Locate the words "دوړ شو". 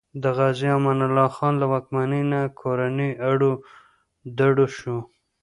4.37-4.97